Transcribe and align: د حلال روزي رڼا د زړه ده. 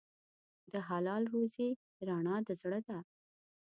د 0.71 0.73
حلال 0.87 1.23
روزي 1.33 1.69
رڼا 2.07 2.35
د 2.47 2.49
زړه 2.61 2.79
ده. 2.87 2.97